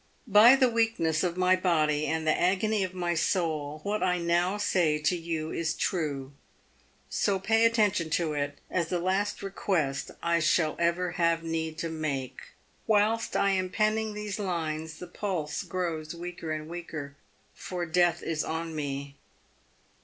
By 0.25 0.55
the 0.55 0.67
weakness 0.67 1.21
of 1.23 1.37
my 1.37 1.55
body, 1.55 2.07
and 2.07 2.25
the 2.25 2.33
agony 2.35 2.83
of 2.83 2.95
my 2.95 3.13
soul, 3.13 3.81
what 3.83 4.01
I 4.01 4.17
now 4.17 4.57
say 4.57 4.97
to 4.97 5.15
you 5.15 5.51
is 5.51 5.75
true; 5.75 6.33
so 7.07 7.37
pay 7.37 7.65
attention 7.65 8.09
to 8.17 8.33
it 8.33 8.57
as 8.67 8.87
the 8.87 8.97
last 8.97 9.43
request 9.43 10.09
I 10.23 10.39
shall 10.39 10.75
ever 10.79 11.11
have 11.17 11.43
need 11.43 11.77
to 11.77 11.89
make. 11.89 12.41
Whilst 12.87 13.35
I 13.35 13.51
am 13.51 13.69
penning 13.69 14.15
these 14.15 14.39
lines 14.39 14.95
the 14.97 15.05
pulse 15.05 15.61
grows 15.61 16.15
weaker 16.15 16.51
and 16.51 16.67
weaker, 16.67 17.15
for 17.53 17.85
death 17.85 18.23
is 18.23 18.43
on 18.43 18.75
me. 18.75 19.17